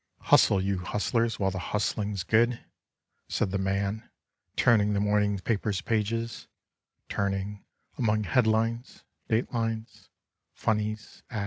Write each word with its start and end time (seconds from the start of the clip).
"Hustle, 0.31 0.59
you 0.59 0.79
hustlers, 0.79 1.39
while 1.39 1.51
the 1.51 1.63
bustling's 1.71 2.23
good," 2.23 2.65
Said 3.29 3.51
the 3.51 3.59
man, 3.59 4.09
turning 4.55 4.93
the 4.93 4.99
morning 4.99 5.37
paper's 5.37 5.81
pages, 5.81 6.47
Turning 7.07 7.63
among 7.99 8.23
headlines, 8.23 9.03
date 9.27 9.53
lines, 9.53 10.09
funnies, 10.55 11.21
ads. 11.29 11.39